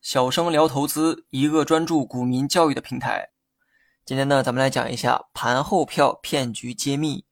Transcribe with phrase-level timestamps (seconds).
[0.00, 3.28] 小生聊投资，一个专注股民教育的平台。
[4.06, 7.26] 今天呢，咱们来讲一下盘后票骗局揭秘。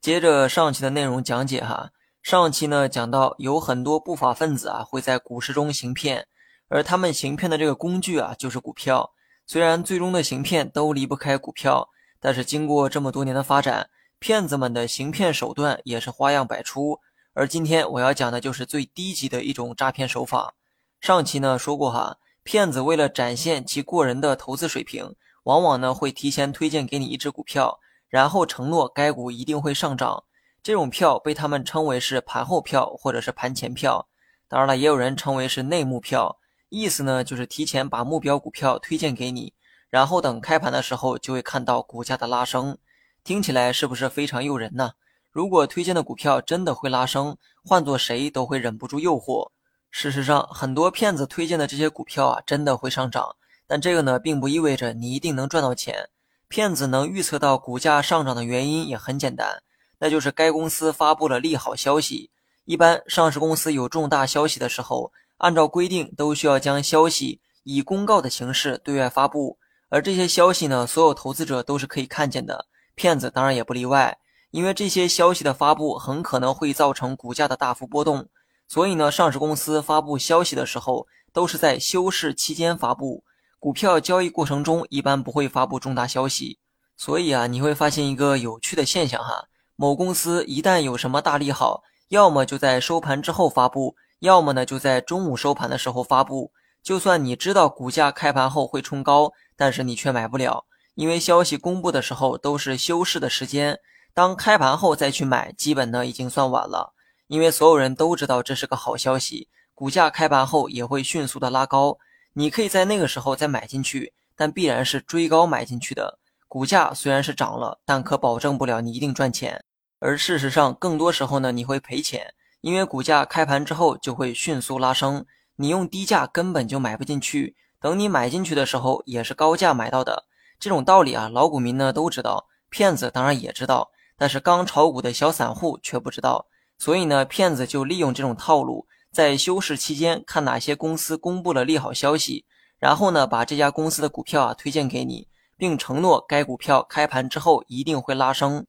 [0.00, 1.90] 接着上期的内容讲解哈，
[2.22, 6.28] 上期呢讲到有很多不法分子啊会在股市中行骗，
[6.68, 9.10] 而他们行骗的这个工具啊就是股票。
[9.44, 11.88] 虽然最终的行骗都离不开股票，
[12.20, 13.90] 但是经过这么多年的发展，
[14.20, 17.00] 骗子们的行骗手段也是花样百出。
[17.38, 20.54] 而今天我要讲的就是最低级的一种诈骗手法。
[21.02, 27.78] 上期呢说过哈，骗子为了展现其过人的投资水平，往往呢会提前推荐给你一只股票，
[28.08, 30.24] 然后承诺该股一定会上涨。
[30.62, 34.08] 这种票被他们称为是盘后票或者是盘前票，
[34.48, 36.38] 当然了，也有人称为是内幕票。
[36.70, 39.52] 意思呢，就是提前把目标股票推荐给你，
[39.90, 42.78] 然后等开盘的时候就会看到股价的拉升。
[43.22, 44.92] 听起来是不是非常诱人呢？
[45.36, 49.50] 如果推荐的股票真的会拉升，换做谁都会忍不住诱惑。
[49.90, 53.36] 事实上，很多骗子推荐的这些股票啊，真的会上涨。
[53.66, 56.08] 但这个呢，并不意味着你一定能赚到钱。
[56.48, 59.62] 骗子能预测到股价上涨的原因也很简单，
[59.98, 62.30] 那就是该公司发布了利好消息。
[62.64, 65.12] 一般上市公司有重大消息的时候。
[65.36, 69.58] 按照规定，都需要将消息以公告的形式对外发布，
[69.90, 74.16] 而这些消息呢，所有投资者都是可以看见的，骗子当然也不例外。
[74.50, 78.28] 因为这些消息的发布很可能会造成股价的大幅波动，
[78.68, 83.24] 所以呢，上市公司发布消息的时候都是在休市期间发布，
[83.58, 86.58] 股票交易过程中一般不会发布重大消息。
[86.96, 93.94] 所以啊，你会发现一个有趣的现象哈，某公司一旦有什么大利好，要么就在收盘之后发布。
[94.20, 96.50] 要么呢，就在中午收盘的时候发布。
[96.82, 103.78] 就算你知道股价开盘后会冲高，但是你却买不了，因为消息公布的时候都是休市的时间。
[104.16, 106.94] 当开盘后再去买，基本呢已经算晚了，
[107.26, 111.98] 因为所有人都知道这是个好消息，股价开盘后也会迅速的拉高。
[112.32, 116.18] 你可以在那个时候再买进去，但必然是追高买进去的。
[116.48, 119.62] 股价虽然是涨了，但可保证不了你一定赚钱。
[119.98, 122.32] 而事实上，更多时候呢，你会赔钱。
[122.62, 130.24] 因为股价开盘之后就会迅速拉升，你用低价根本就买不进去，等你买进去的时候也是高价买到的。
[130.58, 136.46] 这种道理啊，老股民呢都知道，骗子当然也知道，但是刚炒股的小散户却不知道。
[136.78, 142.44] 所以呢，骗子就利用这种套路，在休市期间看哪些公司公布了利好消息，
[142.78, 148.66] 然后呢把这家公司的股票啊推荐给你，并承诺该股票开盘之后一定会拉升。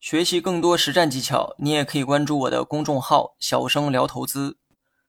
[0.00, 4.58] 学习更多实战技巧，你也可以关注我的公众号“小生聊投资”。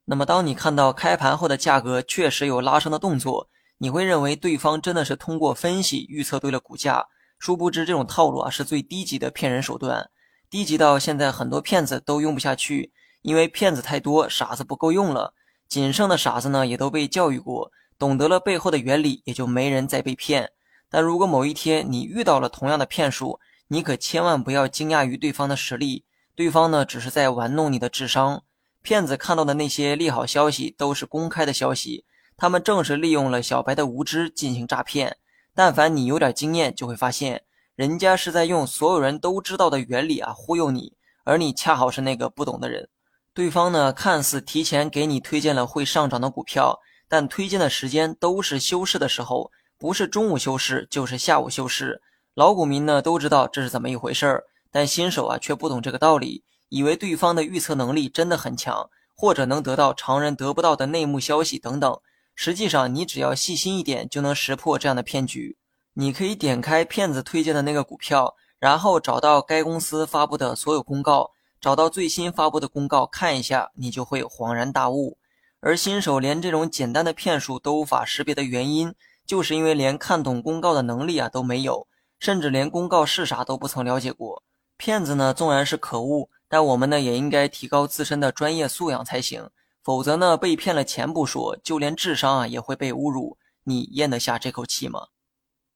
[0.06, 7.07] 那么，当你看到开盘后的价格确实有拉升的动作，你会认为对方真的是通过分析预测对了股价。
[7.38, 10.09] 殊不知，这种套路啊是最低级的骗人手段，
[10.50, 12.91] 低级到现在很多骗子都用不下去，
[13.22, 15.34] 因为骗子太多，傻子不够用了。
[15.68, 20.51] 仅剩的傻子呢，也都被教育过，懂得了背后的原理，也就没人再被骗。
[20.90, 28.44] 但如果某一天你遇到了同样的骗术，你可千万不要惊讶于对方的实力，对方呢只是在玩弄你的智商。
[28.81, 32.06] 骗子看到的那些利好消息都是公开的消息，
[32.38, 35.17] 他们正是利用了小白的无知进行诈骗。
[35.55, 37.43] 但凡你有点经验，就会发现
[37.75, 40.93] 人家是在用所有人都知道的原理啊忽悠你，
[41.23, 42.89] 而你恰好是那个不懂的人。
[43.33, 52.01] 对方呢看似提前给你推荐了会上涨的股票，但推荐的时间都是休市的时候，不是中午休市就是下午休市。
[52.33, 61.97] 老股民呢都知道这是怎么一回事儿，但新手啊却不懂这个道理，以为对方的预测能力真的很强，或者能得到常人得不到的内幕消息等等。
[62.35, 65.57] 实际上，你只要细心一点，就能识破这样的骗局。
[65.94, 71.31] 你可以点开骗子推荐的那个股票，然后找到该公司发布的所有公告，
[71.62, 75.18] 找到最新发布的公告看一下，你就会恍然大悟。
[75.62, 78.94] 而新手连这种简单的骗术都无法识别的原因，
[79.25, 81.88] 就是因为连看懂公告的能力啊都没有。
[82.19, 84.44] 甚至连公告是啥都不曾了解过，
[84.78, 89.49] 骗子呢纵然是可恶，但我们呢也应该提高自身的专业素养才行，
[89.85, 95.09] 否则呢被骗了钱不说，就连智商啊也会被侮辱，你咽得下这口气吗？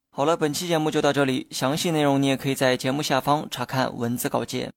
[0.10, 4.74] 好了，本期节目就到这里，详细内容你也可以在节目下方查看文字稿件。